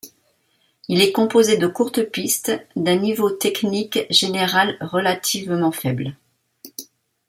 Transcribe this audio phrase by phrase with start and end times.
[0.87, 6.17] Il est composé de courtes pistes, d'un niveau technique général relativement faible.